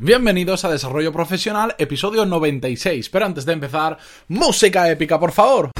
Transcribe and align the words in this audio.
Bienvenidos 0.00 0.64
a 0.64 0.70
Desarrollo 0.70 1.12
Profesional, 1.12 1.74
episodio 1.76 2.24
96. 2.24 3.08
Pero 3.08 3.26
antes 3.26 3.44
de 3.44 3.52
empezar, 3.52 3.98
música 4.28 4.88
épica, 4.88 5.18
por 5.18 5.32
favor. 5.32 5.72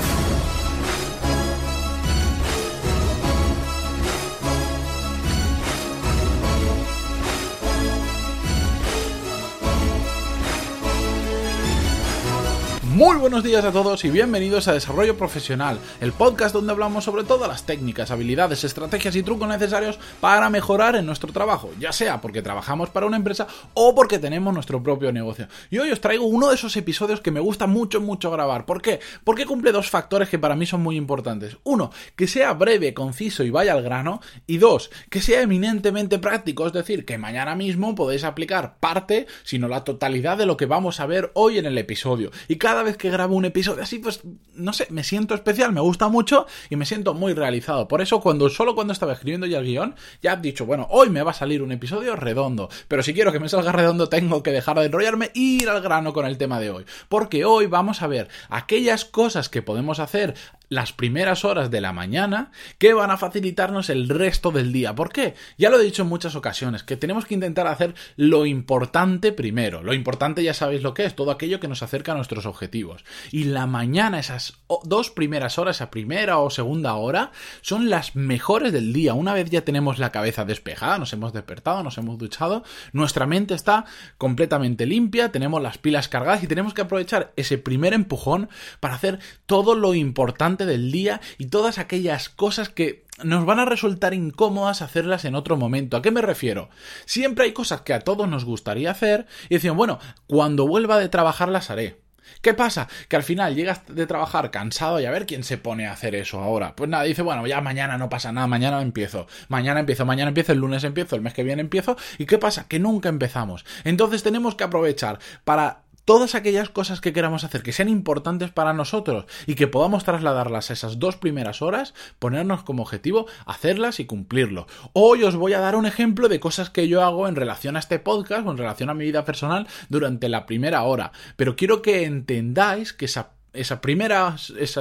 Muy 12.98 13.16
buenos 13.16 13.44
días 13.44 13.64
a 13.64 13.70
todos 13.70 14.04
y 14.04 14.10
bienvenidos 14.10 14.66
a 14.66 14.72
Desarrollo 14.72 15.16
Profesional, 15.16 15.78
el 16.00 16.10
podcast 16.10 16.52
donde 16.52 16.72
hablamos 16.72 17.04
sobre 17.04 17.22
todas 17.22 17.48
las 17.48 17.64
técnicas, 17.64 18.10
habilidades, 18.10 18.64
estrategias 18.64 19.14
y 19.14 19.22
trucos 19.22 19.48
necesarios 19.48 20.00
para 20.20 20.50
mejorar 20.50 20.96
en 20.96 21.06
nuestro 21.06 21.32
trabajo, 21.32 21.70
ya 21.78 21.92
sea 21.92 22.20
porque 22.20 22.42
trabajamos 22.42 22.90
para 22.90 23.06
una 23.06 23.16
empresa 23.16 23.46
o 23.74 23.94
porque 23.94 24.18
tenemos 24.18 24.52
nuestro 24.52 24.82
propio 24.82 25.12
negocio. 25.12 25.46
Y 25.70 25.78
hoy 25.78 25.92
os 25.92 26.00
traigo 26.00 26.24
uno 26.24 26.48
de 26.48 26.56
esos 26.56 26.76
episodios 26.76 27.20
que 27.20 27.30
me 27.30 27.38
gusta 27.38 27.68
mucho, 27.68 28.00
mucho 28.00 28.32
grabar. 28.32 28.66
¿Por 28.66 28.82
qué? 28.82 28.98
Porque 29.22 29.46
cumple 29.46 29.70
dos 29.70 29.90
factores 29.90 30.28
que 30.28 30.40
para 30.40 30.56
mí 30.56 30.66
son 30.66 30.82
muy 30.82 30.96
importantes. 30.96 31.56
Uno, 31.62 31.92
que 32.16 32.26
sea 32.26 32.52
breve, 32.54 32.94
conciso 32.94 33.44
y 33.44 33.50
vaya 33.50 33.74
al 33.74 33.82
grano. 33.84 34.20
Y 34.48 34.58
dos, 34.58 34.90
que 35.08 35.20
sea 35.20 35.42
eminentemente 35.42 36.18
práctico, 36.18 36.66
es 36.66 36.72
decir, 36.72 37.04
que 37.04 37.16
mañana 37.16 37.54
mismo 37.54 37.94
podéis 37.94 38.24
aplicar 38.24 38.80
parte, 38.80 39.28
si 39.44 39.60
no 39.60 39.68
la 39.68 39.84
totalidad 39.84 40.36
de 40.36 40.46
lo 40.46 40.56
que 40.56 40.66
vamos 40.66 40.98
a 40.98 41.06
ver 41.06 41.30
hoy 41.34 41.58
en 41.58 41.66
el 41.66 41.78
episodio. 41.78 42.32
Y 42.48 42.56
cada 42.56 42.82
vez 42.82 42.87
que 42.96 43.10
grabo 43.10 43.34
un 43.36 43.44
episodio 43.44 43.82
así, 43.82 43.98
pues 43.98 44.22
no 44.54 44.72
sé, 44.72 44.86
me 44.90 45.04
siento 45.04 45.34
especial, 45.34 45.72
me 45.72 45.80
gusta 45.80 46.08
mucho 46.08 46.46
y 46.70 46.76
me 46.76 46.86
siento 46.86 47.14
muy 47.14 47.34
realizado. 47.34 47.88
Por 47.88 48.00
eso, 48.00 48.20
cuando 48.20 48.48
solo 48.48 48.74
cuando 48.74 48.92
estaba 48.92 49.12
escribiendo 49.12 49.46
ya 49.46 49.58
el 49.58 49.66
guion, 49.66 49.94
ya 50.22 50.34
he 50.34 50.36
dicho, 50.36 50.66
bueno, 50.66 50.86
hoy 50.90 51.10
me 51.10 51.22
va 51.22 51.32
a 51.32 51.34
salir 51.34 51.62
un 51.62 51.72
episodio 51.72 52.16
redondo. 52.16 52.68
Pero 52.88 53.02
si 53.02 53.14
quiero 53.14 53.32
que 53.32 53.40
me 53.40 53.48
salga 53.48 53.72
redondo, 53.72 54.08
tengo 54.08 54.42
que 54.42 54.52
dejar 54.52 54.78
de 54.78 54.86
enrollarme 54.86 55.26
e 55.34 55.40
ir 55.40 55.68
al 55.68 55.82
grano 55.82 56.12
con 56.12 56.26
el 56.26 56.38
tema 56.38 56.60
de 56.60 56.70
hoy. 56.70 56.84
Porque 57.08 57.44
hoy 57.44 57.66
vamos 57.66 58.02
a 58.02 58.06
ver 58.06 58.28
aquellas 58.48 59.04
cosas 59.04 59.48
que 59.48 59.62
podemos 59.62 59.98
hacer 59.98 60.34
las 60.68 60.92
primeras 60.92 61.44
horas 61.44 61.70
de 61.70 61.80
la 61.80 61.92
mañana 61.92 62.50
que 62.78 62.94
van 62.94 63.10
a 63.10 63.16
facilitarnos 63.16 63.90
el 63.90 64.08
resto 64.08 64.50
del 64.50 64.72
día. 64.72 64.94
¿Por 64.94 65.12
qué? 65.12 65.34
Ya 65.56 65.70
lo 65.70 65.80
he 65.80 65.84
dicho 65.84 66.02
en 66.02 66.08
muchas 66.08 66.34
ocasiones, 66.34 66.82
que 66.82 66.96
tenemos 66.96 67.26
que 67.26 67.34
intentar 67.34 67.66
hacer 67.66 67.94
lo 68.16 68.46
importante 68.46 69.32
primero. 69.32 69.82
Lo 69.82 69.94
importante 69.94 70.42
ya 70.42 70.54
sabéis 70.54 70.82
lo 70.82 70.94
que 70.94 71.04
es, 71.04 71.14
todo 71.14 71.30
aquello 71.30 71.60
que 71.60 71.68
nos 71.68 71.82
acerca 71.82 72.12
a 72.12 72.16
nuestros 72.16 72.46
objetivos. 72.46 73.04
Y 73.30 73.44
la 73.44 73.66
mañana, 73.66 74.18
esas 74.18 74.58
dos 74.84 75.10
primeras 75.10 75.58
horas, 75.58 75.76
esa 75.76 75.90
primera 75.90 76.38
o 76.38 76.50
segunda 76.50 76.94
hora, 76.94 77.32
son 77.60 77.90
las 77.90 78.16
mejores 78.16 78.72
del 78.72 78.92
día. 78.92 79.14
Una 79.14 79.34
vez 79.34 79.50
ya 79.50 79.62
tenemos 79.62 79.98
la 79.98 80.12
cabeza 80.12 80.44
despejada, 80.44 80.98
nos 80.98 81.12
hemos 81.12 81.32
despertado, 81.32 81.82
nos 81.82 81.98
hemos 81.98 82.18
duchado, 82.18 82.64
nuestra 82.92 83.26
mente 83.26 83.54
está 83.54 83.84
completamente 84.18 84.86
limpia, 84.86 85.32
tenemos 85.32 85.62
las 85.62 85.78
pilas 85.78 86.08
cargadas 86.08 86.42
y 86.42 86.46
tenemos 86.46 86.74
que 86.74 86.82
aprovechar 86.82 87.32
ese 87.36 87.58
primer 87.58 87.92
empujón 87.92 88.48
para 88.80 88.94
hacer 88.94 89.18
todo 89.46 89.74
lo 89.74 89.94
importante 89.94 90.57
del 90.66 90.92
día 90.92 91.20
y 91.38 91.46
todas 91.46 91.78
aquellas 91.78 92.28
cosas 92.28 92.68
que 92.68 93.04
nos 93.22 93.44
van 93.44 93.58
a 93.58 93.64
resultar 93.64 94.14
incómodas 94.14 94.82
hacerlas 94.82 95.24
en 95.24 95.34
otro 95.34 95.56
momento. 95.56 95.96
¿A 95.96 96.02
qué 96.02 96.10
me 96.10 96.22
refiero? 96.22 96.68
Siempre 97.04 97.44
hay 97.44 97.52
cosas 97.52 97.80
que 97.82 97.94
a 97.94 98.00
todos 98.00 98.28
nos 98.28 98.44
gustaría 98.44 98.90
hacer 98.90 99.26
y 99.48 99.54
decimos, 99.54 99.76
bueno, 99.76 99.98
cuando 100.26 100.66
vuelva 100.66 100.98
de 100.98 101.08
trabajar 101.08 101.48
las 101.48 101.70
haré. 101.70 101.98
¿Qué 102.42 102.54
pasa? 102.54 102.88
Que 103.08 103.16
al 103.16 103.22
final 103.22 103.54
llegas 103.54 103.82
de 103.88 104.06
trabajar 104.06 104.50
cansado 104.50 105.00
y 105.00 105.06
a 105.06 105.10
ver 105.10 105.26
quién 105.26 105.44
se 105.44 105.58
pone 105.58 105.86
a 105.86 105.92
hacer 105.92 106.14
eso 106.14 106.40
ahora. 106.40 106.76
Pues 106.76 106.88
nada, 106.88 107.04
dice, 107.04 107.22
bueno, 107.22 107.46
ya 107.46 107.60
mañana 107.60 107.98
no 107.98 108.08
pasa 108.08 108.32
nada, 108.32 108.46
mañana 108.46 108.80
empiezo, 108.82 109.26
mañana 109.48 109.80
empiezo, 109.80 110.06
mañana 110.06 110.28
empiezo, 110.28 110.52
el 110.52 110.58
lunes 110.58 110.84
empiezo, 110.84 111.16
el 111.16 111.22
mes 111.22 111.34
que 111.34 111.42
viene 111.42 111.62
empiezo. 111.62 111.96
¿Y 112.18 112.26
qué 112.26 112.38
pasa? 112.38 112.68
Que 112.68 112.78
nunca 112.78 113.08
empezamos. 113.08 113.64
Entonces 113.84 114.22
tenemos 114.22 114.54
que 114.54 114.64
aprovechar 114.64 115.18
para 115.44 115.82
todas 116.08 116.34
aquellas 116.34 116.70
cosas 116.70 117.02
que 117.02 117.12
queramos 117.12 117.44
hacer 117.44 117.62
que 117.62 117.74
sean 117.74 117.90
importantes 117.90 118.50
para 118.50 118.72
nosotros 118.72 119.26
y 119.46 119.56
que 119.56 119.66
podamos 119.66 120.04
trasladarlas 120.04 120.70
a 120.70 120.72
esas 120.72 120.98
dos 120.98 121.16
primeras 121.16 121.60
horas, 121.60 121.92
ponernos 122.18 122.62
como 122.62 122.82
objetivo 122.82 123.26
hacerlas 123.44 124.00
y 124.00 124.06
cumplirlo. 124.06 124.66
Hoy 124.94 125.22
os 125.24 125.36
voy 125.36 125.52
a 125.52 125.60
dar 125.60 125.76
un 125.76 125.84
ejemplo 125.84 126.30
de 126.30 126.40
cosas 126.40 126.70
que 126.70 126.88
yo 126.88 127.04
hago 127.04 127.28
en 127.28 127.36
relación 127.36 127.76
a 127.76 127.80
este 127.80 127.98
podcast 127.98 128.46
o 128.46 128.50
en 128.50 128.56
relación 128.56 128.88
a 128.88 128.94
mi 128.94 129.04
vida 129.04 129.26
personal 129.26 129.68
durante 129.90 130.30
la 130.30 130.46
primera 130.46 130.82
hora, 130.84 131.12
pero 131.36 131.56
quiero 131.56 131.82
que 131.82 132.04
entendáis 132.04 132.94
que 132.94 133.04
esa 133.04 133.32
esas 133.60 133.80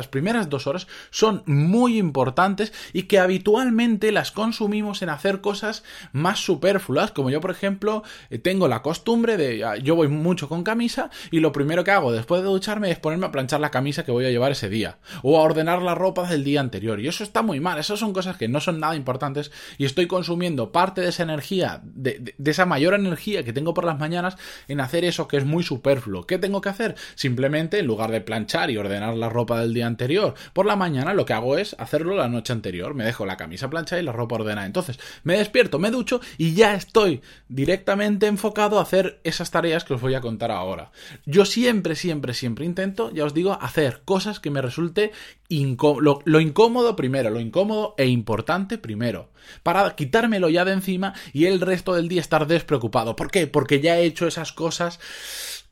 primeras, 0.08 0.50
dos 0.50 0.68
horas 0.68 0.88
son 1.10 1.44
muy 1.46 1.98
importantes 1.98 2.74
y 2.94 3.04
que 3.04 3.20
habitualmente 3.20 4.12
las 4.12 4.32
consumimos 4.32 5.02
en 5.02 5.10
hacer 5.10 5.42
cosas 5.42 5.84
más 6.12 6.40
superfluas, 6.40 7.12
como 7.12 7.30
yo 7.30 7.42
por 7.42 7.52
ejemplo 7.52 8.04
eh, 8.30 8.38
tengo 8.38 8.68
la 8.68 8.82
costumbre 8.82 9.38
de, 9.38 9.64
ah, 9.64 9.78
yo 9.78 9.96
voy 9.96 10.08
mucho 10.08 10.50
con 10.50 10.64
camisa 10.64 11.10
y 11.32 11.40
lo 11.40 11.52
primero 11.52 11.84
que 11.84 11.92
hago 11.92 12.12
después 12.12 12.42
de 12.42 12.48
ducharme 12.48 12.92
es 12.92 13.00
ponerme 13.00 13.28
a 13.28 13.32
planchar 13.32 13.60
la 13.60 13.72
camisa 13.72 14.04
que 14.04 14.12
voy 14.12 14.26
a 14.26 14.32
llevar 14.32 14.52
ese 14.52 14.70
día 14.70 14.98
o 15.24 15.38
a 15.38 15.42
ordenar 15.42 15.82
la 15.82 15.96
ropa 15.96 16.28
del 16.30 16.44
día 16.44 16.60
anterior 16.60 17.00
y 17.00 17.08
eso 17.08 17.24
está 17.24 17.42
muy 17.42 17.60
mal, 17.60 17.80
esas 17.80 18.00
son 18.00 18.14
cosas 18.14 18.38
que 18.38 18.48
no 18.48 18.60
son 18.60 18.80
nada 18.80 18.96
importantes 18.96 19.52
y 19.78 19.86
estoy 19.86 20.08
consumiendo 20.08 20.72
parte 20.72 21.02
de 21.02 21.10
esa 21.10 21.24
energía, 21.24 21.82
de, 21.84 22.34
de 22.38 22.52
esa 22.52 22.66
mayor 22.66 22.94
energía 22.94 23.44
que 23.44 23.54
tengo 23.54 23.74
por 23.74 23.86
las 23.86 24.00
mañanas 24.00 24.38
en 24.68 24.80
hacer 24.80 25.06
eso 25.06 25.28
que 25.28 25.38
es 25.38 25.46
muy 25.46 25.64
superfluo. 25.64 26.26
¿Qué 26.26 26.38
tengo 26.38 26.62
que 26.62 26.70
hacer? 26.70 26.96
Simplemente 27.16 27.80
en 27.80 27.88
lugar 27.88 28.12
de 28.12 28.22
planchar 28.22 28.67
y 28.70 28.78
ordenar 28.78 29.16
la 29.16 29.30
ropa 29.30 29.60
del 29.60 29.74
día 29.74 29.88
anterior. 29.88 30.34
Por 30.54 30.66
la 30.66 30.76
mañana 30.76 31.14
lo 31.14 31.26
que 31.26 31.34
hago 31.34 31.58
es 31.58 31.76
hacerlo 31.80 32.16
la 32.16 32.28
noche 32.28 32.54
anterior. 32.54 32.94
Me 32.94 33.06
dejo 33.06 33.26
la 33.26 33.38
camisa 33.38 33.70
planchada 33.70 34.02
y 34.02 34.06
la 34.06 34.12
ropa 34.12 34.36
ordenada. 34.36 34.68
Entonces 34.68 35.00
me 35.24 35.38
despierto, 35.38 35.80
me 35.80 35.92
ducho 35.92 36.22
y 36.38 36.54
ya 36.54 36.74
estoy 36.74 37.22
directamente 37.50 38.28
enfocado 38.28 38.80
a 38.80 38.84
hacer 38.84 39.20
esas 39.24 39.52
tareas 39.52 39.84
que 39.84 39.94
os 39.94 40.02
voy 40.02 40.16
a 40.16 40.22
contar 40.22 40.52
ahora. 40.52 40.92
Yo 41.26 41.46
siempre, 41.46 41.96
siempre, 41.96 42.34
siempre 42.34 42.66
intento, 42.66 43.12
ya 43.12 43.26
os 43.26 43.34
digo, 43.34 43.58
hacer 43.62 44.02
cosas 44.06 44.40
que 44.40 44.52
me 44.52 44.62
resulte 44.62 45.12
lo, 45.50 46.22
lo 46.26 46.40
incómodo 46.40 46.96
primero, 46.96 47.30
lo 47.30 47.40
incómodo 47.40 47.96
e 47.98 48.08
importante 48.08 48.78
primero. 48.78 49.30
Para 49.64 49.96
quitármelo 49.96 50.50
ya 50.50 50.66
de 50.66 50.74
encima 50.74 51.14
y 51.34 51.46
el 51.46 51.62
resto 51.62 51.94
del 51.94 52.08
día 52.10 52.22
estar 52.22 52.48
despreocupado. 52.48 53.16
¿Por 53.16 53.32
qué? 53.32 53.48
Porque 53.48 53.80
ya 53.80 53.98
he 53.98 54.04
hecho 54.04 54.28
esas 54.28 54.52
cosas 54.52 55.00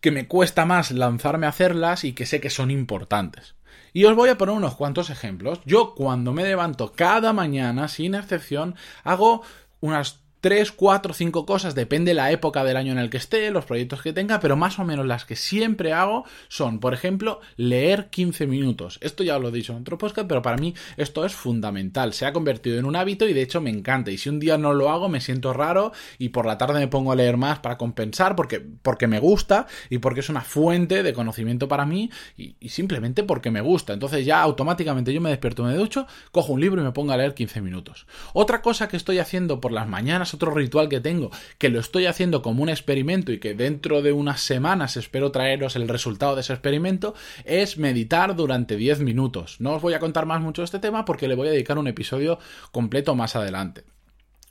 que 0.05 0.11
me 0.11 0.27
cuesta 0.27 0.67
más 0.67 0.91
lanzarme 0.91 1.47
a 1.47 1.49
hacerlas 1.49 2.03
y 2.03 2.13
que 2.13 2.27
sé 2.27 2.39
que 2.39 2.51
son 2.51 2.69
importantes. 2.69 3.55
Y 3.91 4.05
os 4.05 4.15
voy 4.15 4.29
a 4.29 4.37
poner 4.37 4.53
unos 4.53 4.75
cuantos 4.75 5.09
ejemplos. 5.09 5.61
Yo 5.65 5.95
cuando 5.95 6.31
me 6.31 6.43
levanto 6.43 6.91
cada 6.91 7.33
mañana, 7.33 7.87
sin 7.87 8.13
excepción, 8.13 8.75
hago 9.03 9.41
unas 9.79 10.23
3, 10.45 10.73
4, 10.73 11.11
5 11.15 11.43
cosas, 11.47 11.73
depende 11.73 12.13
la 12.13 12.29
época 12.29 12.63
del 12.63 12.77
año 12.77 12.91
en 12.91 12.99
el 12.99 13.09
que 13.09 13.17
esté, 13.17 13.49
los 13.49 13.65
proyectos 13.65 14.03
que 14.03 14.13
tenga, 14.13 14.39
pero 14.39 14.55
más 14.55 14.77
o 14.77 14.85
menos 14.85 15.03
las 15.07 15.25
que 15.25 15.35
siempre 15.35 15.91
hago 15.91 16.23
son, 16.49 16.79
por 16.79 16.93
ejemplo, 16.93 17.39
leer 17.57 18.11
15 18.11 18.45
minutos. 18.45 18.99
Esto 19.01 19.23
ya 19.23 19.39
lo 19.39 19.49
he 19.49 19.51
dicho 19.51 19.73
en 19.73 19.79
otro 19.79 19.97
podcast, 19.97 20.27
pero 20.27 20.43
para 20.43 20.57
mí 20.57 20.75
esto 20.97 21.25
es 21.25 21.33
fundamental. 21.33 22.13
Se 22.13 22.27
ha 22.27 22.31
convertido 22.31 22.77
en 22.77 22.85
un 22.85 22.95
hábito 22.95 23.27
y 23.27 23.33
de 23.33 23.41
hecho 23.41 23.59
me 23.59 23.71
encanta. 23.71 24.11
Y 24.11 24.19
si 24.19 24.29
un 24.29 24.39
día 24.39 24.59
no 24.59 24.75
lo 24.75 24.91
hago, 24.91 25.09
me 25.09 25.19
siento 25.19 25.51
raro 25.51 25.93
y 26.19 26.29
por 26.29 26.45
la 26.45 26.59
tarde 26.59 26.79
me 26.79 26.87
pongo 26.87 27.11
a 27.11 27.15
leer 27.15 27.37
más 27.37 27.57
para 27.57 27.79
compensar 27.79 28.35
porque, 28.35 28.59
porque 28.59 29.07
me 29.07 29.19
gusta 29.19 29.65
y 29.89 29.97
porque 29.97 30.19
es 30.19 30.29
una 30.29 30.41
fuente 30.41 31.01
de 31.01 31.13
conocimiento 31.13 31.67
para 31.67 31.87
mí 31.87 32.11
y, 32.37 32.55
y 32.59 32.69
simplemente 32.69 33.23
porque 33.23 33.49
me 33.49 33.61
gusta. 33.61 33.93
Entonces 33.93 34.23
ya 34.27 34.43
automáticamente 34.43 35.11
yo 35.11 35.21
me 35.21 35.31
despierto, 35.31 35.63
me 35.63 35.73
ducho, 35.73 36.05
cojo 36.31 36.53
un 36.53 36.61
libro 36.61 36.83
y 36.83 36.85
me 36.85 36.91
pongo 36.91 37.13
a 37.13 37.17
leer 37.17 37.33
15 37.33 37.61
minutos. 37.61 38.05
Otra 38.33 38.61
cosa 38.61 38.87
que 38.87 38.95
estoy 38.95 39.17
haciendo 39.17 39.59
por 39.59 39.71
las 39.71 39.87
mañanas 39.87 40.34
otro 40.35 40.51
ritual 40.51 40.89
que 40.89 41.01
tengo, 41.01 41.31
que 41.57 41.69
lo 41.69 41.79
estoy 41.79 42.05
haciendo 42.05 42.41
como 42.41 42.63
un 42.63 42.69
experimento 42.69 43.31
y 43.31 43.39
que 43.39 43.53
dentro 43.53 44.01
de 44.01 44.11
unas 44.11 44.41
semanas 44.41 44.97
espero 44.97 45.31
traeros 45.31 45.75
el 45.75 45.87
resultado 45.87 46.35
de 46.35 46.41
ese 46.41 46.53
experimento, 46.53 47.15
es 47.43 47.77
meditar 47.77 48.35
durante 48.35 48.75
10 48.75 48.99
minutos. 48.99 49.57
No 49.59 49.73
os 49.73 49.81
voy 49.81 49.93
a 49.93 49.99
contar 49.99 50.25
más 50.25 50.41
mucho 50.41 50.63
este 50.63 50.79
tema 50.79 51.05
porque 51.05 51.27
le 51.27 51.35
voy 51.35 51.47
a 51.47 51.51
dedicar 51.51 51.77
un 51.77 51.87
episodio 51.87 52.39
completo 52.71 53.15
más 53.15 53.35
adelante. 53.35 53.83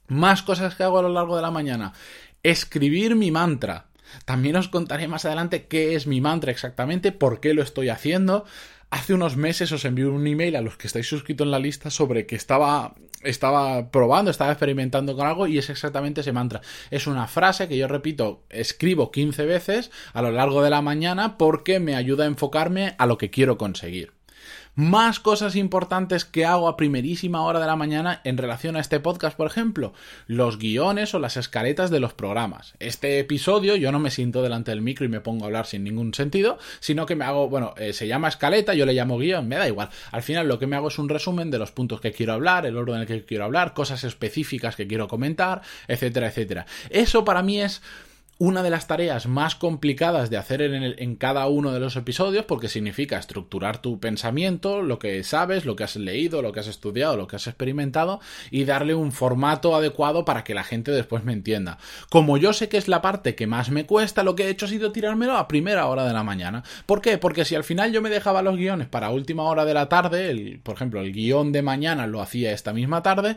Más 0.08 0.42
cosas 0.42 0.74
que 0.74 0.82
hago 0.82 0.98
a 0.98 1.02
lo 1.02 1.08
largo 1.08 1.36
de 1.36 1.42
la 1.42 1.50
mañana. 1.50 1.92
Escribir 2.42 3.14
mi 3.14 3.30
mantra. 3.30 3.86
También 4.24 4.56
os 4.56 4.68
contaré 4.68 5.08
más 5.08 5.24
adelante 5.24 5.66
qué 5.66 5.94
es 5.94 6.06
mi 6.06 6.20
mantra 6.20 6.50
exactamente, 6.50 7.10
por 7.10 7.40
qué 7.40 7.54
lo 7.54 7.62
estoy 7.62 7.88
haciendo. 7.88 8.44
Hace 8.90 9.14
unos 9.14 9.36
meses 9.36 9.72
os 9.72 9.84
envié 9.84 10.06
un 10.06 10.26
email 10.26 10.56
a 10.56 10.60
los 10.60 10.76
que 10.76 10.86
estáis 10.86 11.08
suscritos 11.08 11.46
en 11.46 11.50
la 11.50 11.58
lista 11.58 11.90
sobre 11.90 12.26
que 12.26 12.36
estaba, 12.36 12.94
estaba 13.24 13.90
probando, 13.90 14.30
estaba 14.30 14.52
experimentando 14.52 15.16
con 15.16 15.26
algo 15.26 15.46
y 15.46 15.58
es 15.58 15.70
exactamente 15.70 16.20
ese 16.20 16.32
mantra. 16.32 16.60
Es 16.90 17.06
una 17.06 17.26
frase 17.26 17.68
que 17.68 17.76
yo 17.76 17.88
repito, 17.88 18.44
escribo 18.50 19.10
15 19.10 19.44
veces 19.44 19.90
a 20.12 20.22
lo 20.22 20.30
largo 20.30 20.62
de 20.62 20.70
la 20.70 20.82
mañana 20.82 21.36
porque 21.38 21.80
me 21.80 21.96
ayuda 21.96 22.24
a 22.24 22.28
enfocarme 22.28 22.94
a 22.98 23.06
lo 23.06 23.18
que 23.18 23.30
quiero 23.30 23.58
conseguir 23.58 24.13
más 24.74 25.20
cosas 25.20 25.56
importantes 25.56 26.24
que 26.24 26.44
hago 26.44 26.68
a 26.68 26.76
primerísima 26.76 27.42
hora 27.42 27.60
de 27.60 27.66
la 27.66 27.76
mañana 27.76 28.20
en 28.24 28.36
relación 28.36 28.76
a 28.76 28.80
este 28.80 29.00
podcast, 29.00 29.36
por 29.36 29.46
ejemplo, 29.46 29.92
los 30.26 30.58
guiones 30.58 31.14
o 31.14 31.18
las 31.18 31.36
escaletas 31.36 31.90
de 31.90 32.00
los 32.00 32.12
programas. 32.12 32.74
Este 32.80 33.18
episodio 33.18 33.76
yo 33.76 33.92
no 33.92 33.98
me 33.98 34.10
siento 34.10 34.42
delante 34.42 34.70
del 34.70 34.82
micro 34.82 35.06
y 35.06 35.08
me 35.08 35.20
pongo 35.20 35.44
a 35.44 35.46
hablar 35.46 35.66
sin 35.66 35.84
ningún 35.84 36.14
sentido, 36.14 36.58
sino 36.80 37.06
que 37.06 37.16
me 37.16 37.24
hago, 37.24 37.48
bueno, 37.48 37.74
eh, 37.76 37.92
se 37.92 38.08
llama 38.08 38.28
escaleta, 38.28 38.74
yo 38.74 38.86
le 38.86 38.94
llamo 38.94 39.18
guion, 39.18 39.46
me 39.46 39.56
da 39.56 39.68
igual. 39.68 39.90
Al 40.10 40.22
final 40.22 40.48
lo 40.48 40.58
que 40.58 40.66
me 40.66 40.76
hago 40.76 40.88
es 40.88 40.98
un 40.98 41.08
resumen 41.08 41.50
de 41.50 41.58
los 41.58 41.70
puntos 41.70 42.00
que 42.00 42.12
quiero 42.12 42.32
hablar, 42.32 42.66
el 42.66 42.76
orden 42.76 42.96
en 42.96 43.00
el 43.02 43.06
que 43.06 43.24
quiero 43.24 43.44
hablar, 43.44 43.74
cosas 43.74 44.04
específicas 44.04 44.76
que 44.76 44.86
quiero 44.86 45.08
comentar, 45.08 45.62
etcétera, 45.88 46.28
etcétera. 46.28 46.66
Eso 46.90 47.24
para 47.24 47.42
mí 47.42 47.60
es 47.60 47.82
una 48.38 48.62
de 48.62 48.70
las 48.70 48.86
tareas 48.86 49.26
más 49.26 49.54
complicadas 49.54 50.30
de 50.30 50.36
hacer 50.36 50.62
en, 50.62 50.82
en, 50.82 51.16
cada 51.16 51.46
uno 51.46 51.72
de 51.72 51.80
los 51.80 51.96
episodios 51.96 52.44
porque 52.44 52.68
significa 52.68 53.18
estructurar 53.18 53.80
tu 53.80 54.00
pensamiento, 54.00 54.82
lo 54.82 54.98
que 54.98 55.22
sabes, 55.22 55.64
lo 55.64 55.76
que 55.76 55.84
has 55.84 55.96
leído, 55.96 56.42
lo 56.42 56.52
que 56.52 56.60
has 56.60 56.66
estudiado, 56.66 57.16
lo 57.16 57.26
que 57.26 57.36
has 57.36 57.46
experimentado 57.46 58.20
y 58.50 58.64
darle 58.64 58.94
un 58.94 59.12
formato 59.12 59.74
adecuado 59.76 60.24
para 60.24 60.44
que 60.44 60.54
la 60.54 60.64
gente 60.64 60.90
después 60.90 61.24
me 61.24 61.32
entienda. 61.32 61.78
Como 62.10 62.36
yo 62.36 62.52
sé 62.52 62.68
que 62.68 62.76
es 62.76 62.88
la 62.88 63.02
parte 63.02 63.34
que 63.34 63.46
más 63.46 63.70
me 63.70 63.86
cuesta, 63.86 64.22
lo 64.22 64.34
que 64.34 64.44
he 64.44 64.50
hecho 64.50 64.66
ha 64.66 64.68
sido 64.68 64.92
tirármelo 64.92 65.36
a 65.36 65.48
primera 65.48 65.86
hora 65.86 66.04
de 66.04 66.12
la 66.12 66.24
mañana. 66.24 66.64
¿Por 66.86 67.00
qué? 67.00 67.18
Porque 67.18 67.44
si 67.44 67.54
al 67.54 67.64
final 67.64 67.92
yo 67.92 68.02
me 68.02 68.10
dejaba 68.10 68.42
los 68.42 68.56
guiones 68.56 68.88
para 68.88 69.10
última 69.10 69.44
hora 69.44 69.64
de 69.64 69.74
la 69.74 69.88
tarde, 69.88 70.30
el, 70.30 70.60
por 70.60 70.74
ejemplo, 70.74 71.00
el 71.00 71.12
guion 71.12 71.52
de 71.52 71.62
mañana 71.62 72.06
lo 72.06 72.20
hacía 72.20 72.52
esta 72.52 72.72
misma 72.72 73.02
tarde, 73.02 73.36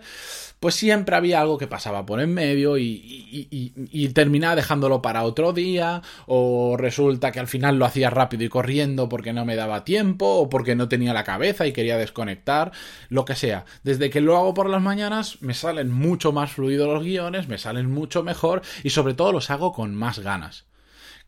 pues 0.60 0.76
siempre 0.76 1.16
había 1.16 1.40
algo 1.40 1.58
que 1.58 1.68
pasaba 1.68 2.06
por 2.06 2.20
en 2.20 2.34
medio 2.34 2.78
y, 2.78 4.12
terminaba 4.14 4.56
dejándolo 4.88 5.02
para 5.02 5.24
otro 5.24 5.54
día, 5.54 6.02
o 6.26 6.78
resulta 6.78 7.32
que 7.32 7.40
al 7.40 7.48
final 7.48 7.78
lo 7.78 7.86
hacía 7.86 8.10
rápido 8.10 8.44
y 8.44 8.50
corriendo 8.50 9.10
porque 9.10 9.34
no 9.34 9.46
me 9.46 9.56
daba 9.56 9.84
tiempo, 9.84 10.26
o 10.26 10.50
porque 10.50 10.76
no 10.76 10.88
tenía 10.88 11.14
la 11.14 11.24
cabeza 11.24 11.68
y 11.68 11.74
quería 11.74 11.98
desconectar, 11.98 12.72
lo 13.10 13.26
que 13.26 13.36
sea. 13.36 13.66
Desde 13.84 14.10
que 14.10 14.22
lo 14.22 14.38
hago 14.38 14.54
por 14.54 14.70
las 14.70 14.82
mañanas 14.82 15.42
me 15.42 15.54
salen 15.54 15.92
mucho 15.92 16.32
más 16.32 16.52
fluidos 16.52 16.88
los 16.88 17.04
guiones, 17.04 17.48
me 17.48 17.58
salen 17.58 17.92
mucho 17.92 18.24
mejor 18.24 18.62
y 18.84 18.90
sobre 18.92 19.14
todo 19.14 19.32
los 19.32 19.50
hago 19.50 19.74
con 19.74 19.94
más 19.96 20.20
ganas. 20.20 20.66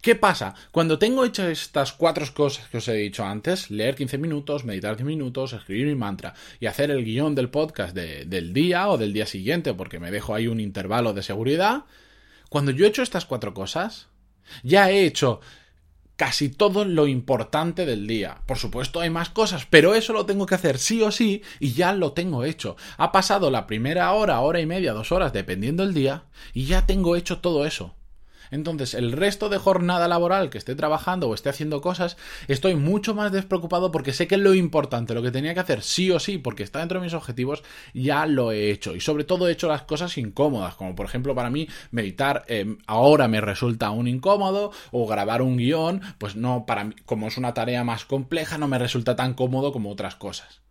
¿Qué 0.02 0.16
pasa? 0.16 0.56
Cuando 0.72 0.98
tengo 0.98 1.26
hecho 1.26 1.46
estas 1.46 1.92
cuatro 1.92 2.26
cosas 2.34 2.70
que 2.70 2.78
os 2.78 2.88
he 2.88 2.94
dicho 2.94 3.26
antes, 3.26 3.70
leer 3.70 3.96
15 3.96 4.18
minutos, 4.18 4.64
meditar 4.64 4.96
10 4.96 5.06
minutos, 5.06 5.52
escribir 5.52 5.88
mi 5.88 5.96
mantra 5.96 6.34
y 6.62 6.68
hacer 6.68 6.90
el 6.90 7.04
guion 7.04 7.36
del 7.36 7.50
podcast 7.50 7.94
del 7.94 8.54
día 8.54 8.88
o 8.88 8.98
del 8.98 9.12
día 9.12 9.26
siguiente, 9.26 9.74
porque 9.74 10.00
me 10.00 10.10
dejo 10.10 10.34
ahí 10.34 10.48
un 10.48 10.62
intervalo 10.62 11.12
de 11.12 11.22
seguridad, 11.22 11.84
cuando 12.50 12.72
yo 12.72 12.86
he 12.86 12.90
hecho 12.90 13.04
estas 13.04 13.26
cuatro 13.26 13.54
cosas, 13.54 14.08
ya 14.64 14.90
he 14.90 15.06
hecho 15.06 15.40
casi 16.20 16.50
todo 16.50 16.84
lo 16.84 17.08
importante 17.08 17.86
del 17.86 18.06
día. 18.06 18.42
Por 18.46 18.58
supuesto 18.58 19.00
hay 19.00 19.10
más 19.10 19.30
cosas, 19.30 19.66
pero 19.70 19.96
eso 19.96 20.12
lo 20.12 20.26
tengo 20.26 20.46
que 20.46 20.56
hacer 20.56 20.78
sí 20.78 21.02
o 21.02 21.12
sí 21.12 21.44
y 21.62 21.72
ya 21.72 21.94
lo 21.94 22.12
tengo 22.12 22.44
hecho. 22.44 22.76
Ha 22.98 23.14
pasado 23.14 23.50
la 23.50 23.68
primera 23.68 24.12
hora, 24.12 24.42
hora 24.42 24.60
y 24.60 24.66
media, 24.66 24.92
dos 24.92 25.14
horas, 25.14 25.32
dependiendo 25.32 25.86
del 25.86 25.94
día, 25.94 26.26
y 26.54 26.66
ya 26.66 26.86
tengo 26.86 27.16
hecho 27.16 27.38
todo 27.38 27.66
eso. 27.66 27.96
Entonces, 28.52 28.94
el 28.94 29.12
resto 29.12 29.50
de 29.50 29.58
jornada 29.58 30.08
laboral 30.08 30.50
que 30.50 30.58
esté 30.58 30.76
trabajando 30.76 31.30
o 31.30 31.34
esté 31.34 31.50
haciendo 31.50 31.82
cosas, 31.82 32.18
estoy 32.48 32.76
mucho 32.76 33.16
más 33.16 33.32
despreocupado 33.32 33.92
porque 33.92 34.14
sé 34.14 34.28
que 34.28 34.38
lo 34.38 34.54
importante, 34.54 35.14
lo 35.14 35.22
que 35.22 35.32
tenía 35.32 35.54
que 35.54 35.60
hacer 35.60 35.82
sí 35.82 36.12
o 36.12 36.20
sí, 36.20 36.38
porque 36.38 36.64
está 36.64 36.80
dentro 36.80 37.00
de 37.00 37.06
mis 37.06 37.14
objetivos, 37.14 37.64
ya 37.94 38.26
lo 38.26 38.52
he 38.52 38.72
hecho. 38.72 38.96
Y 38.96 39.02
sobre 39.02 39.24
todo 39.24 39.48
he 39.48 39.52
hecho 39.52 39.68
las 39.68 39.84
cosas 39.84 40.18
incómodas, 40.18 40.76
como 40.76 40.96
por 40.96 41.06
ejemplo 41.06 41.36
para 41.36 41.50
mí 41.50 41.68
meditar 41.92 42.46
eh, 42.48 42.78
ahora 42.88 43.28
me 43.28 43.42
resulta 43.42 43.88
aún 43.88 44.08
incómodo, 44.08 44.72
o 44.92 45.08
grabar 45.08 45.42
un 45.42 45.58
guion, 45.58 46.02
pues 46.18 46.36
no, 46.36 46.66
para 46.66 46.84
mí, 46.84 46.96
como 47.06 47.28
es 47.28 47.38
una 47.38 47.54
tarea 47.54 47.84
más 47.84 48.06
compleja, 48.06 48.58
no 48.58 48.68
me 48.68 48.80
resulta 48.80 49.16
tan 49.16 49.34
cómodo 49.34 49.72
como 49.72 49.92
otras 49.92 50.16
cosas. 50.16 50.62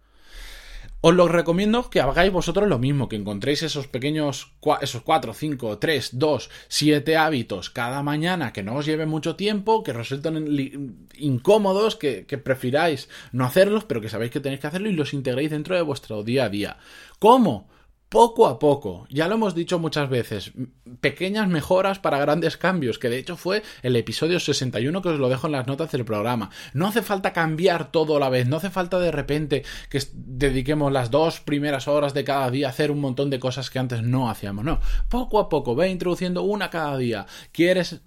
Os 1.00 1.14
lo 1.14 1.28
recomiendo 1.28 1.90
que 1.90 2.00
hagáis 2.00 2.32
vosotros 2.32 2.68
lo 2.68 2.80
mismo, 2.80 3.08
que 3.08 3.14
encontréis 3.14 3.62
esos 3.62 3.86
pequeños, 3.86 4.50
esos 4.80 5.02
4, 5.02 5.32
5, 5.32 5.78
3, 5.78 6.10
2, 6.18 6.50
7 6.66 7.16
hábitos 7.16 7.70
cada 7.70 8.02
mañana 8.02 8.52
que 8.52 8.64
no 8.64 8.74
os 8.74 8.84
lleven 8.84 9.08
mucho 9.08 9.36
tiempo, 9.36 9.84
que 9.84 9.92
resulten 9.92 11.06
incómodos, 11.16 11.94
que, 11.94 12.26
que 12.26 12.38
prefiráis 12.38 13.08
no 13.30 13.44
hacerlos, 13.44 13.84
pero 13.84 14.00
que 14.00 14.08
sabéis 14.08 14.32
que 14.32 14.40
tenéis 14.40 14.60
que 14.60 14.66
hacerlo 14.66 14.88
y 14.88 14.94
los 14.94 15.14
integréis 15.14 15.52
dentro 15.52 15.76
de 15.76 15.82
vuestro 15.82 16.24
día 16.24 16.46
a 16.46 16.48
día. 16.48 16.78
¿Cómo? 17.20 17.68
Poco 18.08 18.46
a 18.46 18.58
poco, 18.58 19.06
ya 19.10 19.28
lo 19.28 19.34
hemos 19.34 19.55
dicho 19.55 19.78
muchas 19.78 20.08
veces, 20.08 20.52
pequeñas 21.00 21.49
mejoras 21.49 21.99
para 21.99 22.19
grandes 22.19 22.56
cambios, 22.56 22.99
que 22.99 23.10
de 23.10 23.19
hecho 23.19 23.37
fue 23.37 23.62
el 23.82 23.96
episodio 23.96 24.40
61 24.40 25.02
que 25.02 25.10
os 25.10 25.19
lo 25.19 25.28
dejo 25.28 25.46
en 25.46 25.52
las 25.52 25.66
notas 25.66 25.93
del 25.93 26.05
programa. 26.05 26.50
No 26.72 26.87
hace 26.87 27.02
falta 27.02 27.32
cambiar 27.32 27.93
todo 27.93 28.16
a 28.16 28.20
la 28.20 28.31
vez, 28.31 28.49
no 28.49 28.56
hace 28.56 28.70
falta 28.70 28.99
de 28.99 29.10
repente 29.10 29.64
que 29.90 30.00
dediquemos 30.14 30.90
las 30.93 31.10
dos 31.10 31.40
primeras 31.40 31.87
horas 31.87 32.14
de 32.14 32.25
cada 32.25 32.50
día 32.50 32.69
a 32.69 32.70
hacer 32.70 32.90
un 32.90 33.00
montón 33.00 33.31
de 33.31 33.38
cosas 33.38 33.70
que 33.70 33.78
antes 33.78 34.02
no 34.02 34.31
hacíamos, 34.31 34.64
no, 34.64 34.81
poco 35.08 35.38
a 35.38 35.49
poco, 35.49 35.75
ve 35.75 35.90
introduciendo 35.90 36.43
una 36.43 36.70
cada 36.70 36.96
día. 36.96 37.26
¿Quieres 37.52 38.00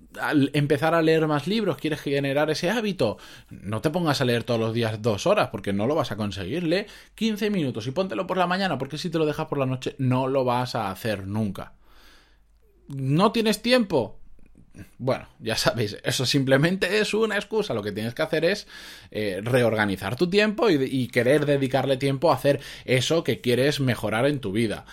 empezar 0.54 0.94
a 0.94 1.02
leer 1.02 1.28
más 1.28 1.48
libros? 1.48 1.78
¿Quieres 1.78 2.02
generar 2.02 2.50
ese 2.50 2.70
hábito? 2.70 3.18
No 3.50 3.82
te 3.82 3.90
pongas 3.90 4.22
a 4.22 4.26
leer 4.26 4.44
todos 4.44 4.60
los 4.60 4.74
días 4.74 5.02
dos 5.02 5.28
horas, 5.28 5.50
porque 5.50 5.74
no 5.74 5.88
lo 5.88 5.96
vas 5.96 6.12
a 6.12 6.18
conseguir, 6.18 6.64
lee 6.64 6.86
15 7.16 7.50
minutos 7.50 7.88
y 7.88 7.92
póntelo 7.92 8.28
por 8.28 8.38
la 8.38 8.48
mañana, 8.48 8.78
porque 8.78 8.98
si 8.98 9.10
te 9.10 9.18
lo 9.18 9.26
dejas 9.26 9.48
por 9.48 9.58
la 9.58 9.66
noche 9.66 9.96
no 9.98 10.28
lo 10.28 10.44
vas 10.44 10.76
a 10.76 10.92
hacer 10.92 11.28
nunca. 11.28 11.74
¿No 12.88 13.32
tienes 13.32 13.62
tiempo? 13.62 14.20
Bueno, 14.98 15.28
ya 15.40 15.58
sabéis, 15.58 15.98
eso 16.04 16.26
simplemente 16.26 17.00
es 17.00 17.14
una 17.14 17.36
excusa. 17.36 17.74
Lo 17.74 17.84
que 17.84 17.92
tienes 17.92 18.14
que 18.14 18.22
hacer 18.22 18.46
es 18.46 18.68
eh, 19.12 19.42
reorganizar 19.44 20.16
tu 20.16 20.30
tiempo 20.30 20.70
y 20.70 21.08
querer 21.08 21.46
dedicarle 21.46 21.98
tiempo 21.98 22.32
a 22.32 22.36
hacer 22.36 22.62
eso 22.86 23.24
que 23.24 23.42
quieres 23.42 23.80
mejorar 23.80 24.26
en 24.28 24.40
tu 24.40 24.52
vida. 24.52 24.86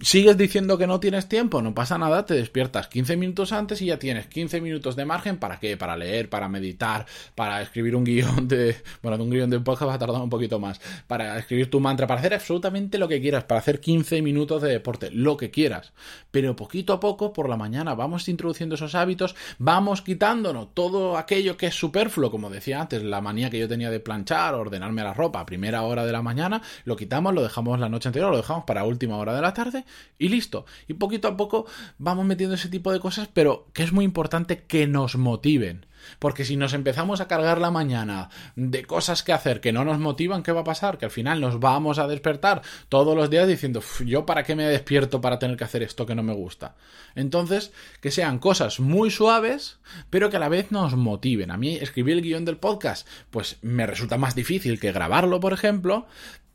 ¿Sigues 0.00 0.38
diciendo 0.38 0.78
que 0.78 0.86
no 0.86 1.00
tienes 1.00 1.28
tiempo? 1.28 1.60
No 1.60 1.74
pasa 1.74 1.98
nada, 1.98 2.24
te 2.24 2.34
despiertas 2.34 2.86
15 2.86 3.16
minutos 3.16 3.50
antes 3.50 3.82
y 3.82 3.86
ya 3.86 3.98
tienes 3.98 4.28
15 4.28 4.60
minutos 4.60 4.94
de 4.94 5.04
margen 5.04 5.38
para 5.38 5.58
qué? 5.58 5.76
Para 5.76 5.96
leer, 5.96 6.30
para 6.30 6.48
meditar, 6.48 7.04
para 7.34 7.60
escribir 7.62 7.96
un 7.96 8.04
guion 8.04 8.46
de... 8.46 8.76
Bueno, 9.02 9.18
de 9.18 9.24
un 9.24 9.30
guion 9.30 9.50
de 9.50 9.58
podcast 9.58 9.90
va 9.90 9.94
a 9.94 9.98
tardar 9.98 10.22
un 10.22 10.30
poquito 10.30 10.60
más. 10.60 10.80
Para 11.08 11.36
escribir 11.36 11.68
tu 11.68 11.80
mantra, 11.80 12.06
para 12.06 12.20
hacer 12.20 12.32
absolutamente 12.32 12.96
lo 12.96 13.08
que 13.08 13.20
quieras, 13.20 13.42
para 13.42 13.58
hacer 13.58 13.80
15 13.80 14.22
minutos 14.22 14.62
de 14.62 14.68
deporte, 14.68 15.10
lo 15.10 15.36
que 15.36 15.50
quieras. 15.50 15.92
Pero 16.30 16.54
poquito 16.54 16.92
a 16.92 17.00
poco, 17.00 17.32
por 17.32 17.48
la 17.48 17.56
mañana, 17.56 17.96
vamos 17.96 18.28
introduciendo 18.28 18.76
esos 18.76 18.94
hábitos, 18.94 19.34
vamos 19.58 20.02
quitándonos 20.02 20.74
todo 20.74 21.16
aquello 21.16 21.56
que 21.56 21.66
es 21.66 21.74
superfluo, 21.74 22.30
como 22.30 22.50
decía 22.50 22.80
antes, 22.82 23.02
la 23.02 23.20
manía 23.20 23.50
que 23.50 23.58
yo 23.58 23.66
tenía 23.66 23.90
de 23.90 23.98
planchar, 23.98 24.54
ordenarme 24.54 25.02
la 25.02 25.12
ropa 25.12 25.40
a 25.40 25.46
primera 25.46 25.82
hora 25.82 26.06
de 26.06 26.12
la 26.12 26.22
mañana, 26.22 26.62
lo 26.84 26.94
quitamos, 26.94 27.34
lo 27.34 27.42
dejamos 27.42 27.80
la 27.80 27.88
noche 27.88 28.10
anterior, 28.10 28.30
lo 28.30 28.36
dejamos 28.36 28.62
para 28.64 28.84
última 28.84 29.16
hora 29.16 29.34
de 29.34 29.42
la 29.42 29.52
tarde 29.52 29.84
y 30.18 30.28
listo. 30.28 30.66
Y 30.86 30.94
poquito 30.94 31.28
a 31.28 31.36
poco 31.36 31.66
vamos 31.98 32.26
metiendo 32.26 32.54
ese 32.54 32.68
tipo 32.68 32.92
de 32.92 33.00
cosas, 33.00 33.28
pero 33.32 33.68
que 33.72 33.82
es 33.82 33.92
muy 33.92 34.04
importante 34.04 34.64
que 34.64 34.86
nos 34.86 35.16
motiven. 35.16 35.86
Porque 36.18 36.44
si 36.44 36.56
nos 36.56 36.74
empezamos 36.74 37.20
a 37.20 37.28
cargar 37.28 37.60
la 37.60 37.70
mañana 37.70 38.30
de 38.56 38.84
cosas 38.84 39.22
que 39.22 39.32
hacer 39.32 39.60
que 39.60 39.72
no 39.72 39.84
nos 39.84 39.98
motivan, 39.98 40.42
¿qué 40.42 40.52
va 40.52 40.60
a 40.60 40.64
pasar? 40.64 40.98
Que 40.98 41.06
al 41.06 41.10
final 41.10 41.40
nos 41.40 41.60
vamos 41.60 41.98
a 41.98 42.06
despertar 42.06 42.62
todos 42.88 43.16
los 43.16 43.30
días 43.30 43.48
diciendo, 43.48 43.82
yo 44.04 44.26
para 44.26 44.42
qué 44.44 44.54
me 44.54 44.64
despierto 44.64 45.20
para 45.20 45.38
tener 45.38 45.56
que 45.56 45.64
hacer 45.64 45.82
esto 45.82 46.06
que 46.06 46.14
no 46.14 46.22
me 46.22 46.34
gusta. 46.34 46.76
Entonces, 47.14 47.72
que 48.00 48.10
sean 48.10 48.38
cosas 48.38 48.80
muy 48.80 49.10
suaves, 49.10 49.78
pero 50.10 50.30
que 50.30 50.36
a 50.36 50.40
la 50.40 50.48
vez 50.48 50.70
nos 50.70 50.96
motiven. 50.96 51.50
A 51.50 51.56
mí 51.56 51.76
escribir 51.76 52.14
el 52.14 52.22
guion 52.22 52.44
del 52.44 52.58
podcast, 52.58 53.06
pues 53.30 53.58
me 53.62 53.86
resulta 53.86 54.18
más 54.18 54.34
difícil 54.34 54.80
que 54.80 54.92
grabarlo, 54.92 55.40
por 55.40 55.52
ejemplo, 55.52 56.06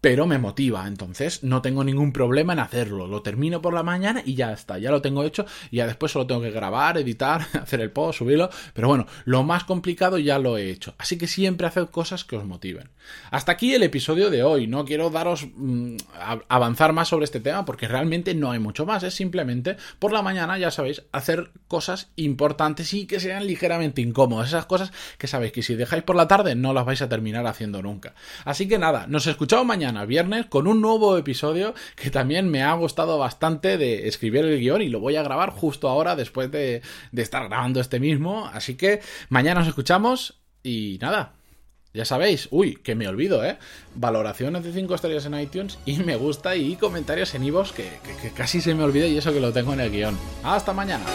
pero 0.04 0.28
me 0.28 0.38
motiva, 0.38 0.86
entonces 0.86 1.44
no 1.44 1.62
tengo 1.62 1.82
ningún 1.82 2.12
problema 2.12 2.52
en 2.52 2.60
hacerlo. 2.60 3.08
Lo 3.08 3.22
termino 3.22 3.62
por 3.62 3.74
la 3.74 3.84
mañana 3.84 4.22
y 4.26 4.36
ya 4.36 4.52
está, 4.52 4.78
ya 4.78 4.92
lo 4.92 5.02
tengo 5.02 5.24
hecho 5.24 5.46
y 5.72 5.78
ya 5.78 5.88
después 5.88 6.12
solo 6.12 6.28
tengo 6.28 6.42
que 6.42 6.52
grabar, 6.52 6.98
editar, 6.98 7.48
hacer 7.54 7.80
el 7.80 7.90
post, 7.90 8.20
subirlo, 8.20 8.50
pero 8.74 8.90
bueno, 8.90 9.08
lo 9.24 9.44
más 9.44 9.64
complicado 9.64 10.18
ya 10.18 10.40
lo 10.40 10.58
he 10.58 10.70
hecho. 10.70 10.94
Así 10.98 11.18
que 11.18 11.26
siempre 11.26 11.68
haced 11.68 11.86
cosas 11.86 12.26
que 12.26 12.36
os 12.36 12.44
motiven. 12.44 12.90
Hasta 13.32 13.54
aquí 13.54 13.74
el 13.74 13.82
episodio 13.82 14.30
de 14.30 14.44
hoy, 14.44 14.68
no 14.68 14.84
quiero 14.84 15.10
daros 15.10 15.48
mm, 15.56 15.96
avanzar 16.50 16.92
más 16.92 17.08
sobre 17.08 17.24
este 17.24 17.40
tema 17.40 17.64
porque 17.64 17.88
realmente 17.88 18.36
no 18.36 18.52
hay 18.52 18.60
mucho 18.60 18.86
más, 18.86 19.04
es 19.04 19.14
simplemente 19.14 19.78
por 20.00 20.12
la 20.12 20.22
mañana, 20.22 20.58
ya 20.58 20.70
sabéis, 20.70 21.04
hacer 21.14 21.52
cosas 21.70 22.10
importantes 22.18 22.94
y 22.94 23.06
que 23.06 23.22
sean 23.22 23.48
ligeramente 23.48 24.02
incómodas, 24.02 24.50
esas 24.50 24.66
cosas 24.66 24.92
que 25.18 25.28
sabéis 25.28 25.54
que 25.54 25.64
si 25.64 25.76
dejáis 25.76 26.04
por 26.04 26.18
la 26.18 26.28
tarde 26.28 26.56
no 26.56 26.74
las 26.74 26.84
vais 26.84 27.02
a 27.02 27.08
terminar 27.08 27.48
haciendo 27.48 27.82
nunca. 27.82 28.16
Así 28.44 28.68
que 28.68 28.78
nada, 28.78 29.08
nos 29.08 29.28
escuchamos 29.28 29.66
mañana 29.66 29.93
viernes, 30.08 30.46
con 30.46 30.68
un 30.68 30.82
nuevo 30.82 31.18
episodio 31.18 31.74
que 31.96 32.10
también 32.10 32.50
me 32.50 32.64
ha 32.64 32.74
gustado 32.74 33.18
bastante 33.18 33.78
de 33.78 34.08
escribir 34.08 34.46
el 34.46 34.60
guion 34.60 34.82
y 34.82 34.90
lo 34.90 35.00
voy 35.00 35.16
a 35.16 35.24
grabar 35.24 35.52
justo 35.52 35.90
ahora 35.90 36.16
después 36.16 36.52
de, 36.52 36.82
de 37.12 37.22
estar 37.22 37.48
grabando 37.48 37.80
este 37.80 38.00
mismo. 38.00 38.48
Así 38.48 38.76
que 38.76 39.02
mañana 39.30 39.60
nos 39.60 39.70
escuchamos 39.70 40.42
y 40.64 40.98
nada, 41.02 41.34
ya 41.94 42.06
sabéis, 42.06 42.48
uy, 42.50 42.76
que 42.78 42.96
me 42.96 43.08
olvido, 43.08 43.46
¿eh? 43.46 43.58
Valoraciones 43.94 44.64
de 44.64 44.74
5 44.74 44.96
estrellas 44.96 45.26
en 45.26 45.40
iTunes 45.40 45.78
y 45.86 45.98
me 45.98 46.16
gusta 46.16 46.56
y 46.56 46.76
comentarios 46.76 47.36
en 47.36 47.44
iVoox 47.44 47.72
que, 47.72 48.00
que, 48.04 48.16
que, 48.22 48.32
casi 48.32 48.62
se 48.62 48.74
me 48.74 48.84
olvida 48.84 49.06
y 49.06 49.18
eso 49.18 49.32
que 49.32 49.40
lo 49.40 49.54
tengo 49.54 49.74
en 49.74 49.82
el 49.82 49.92
guion. 49.92 50.18
Hasta 50.44 50.74
mañana. 50.74 51.06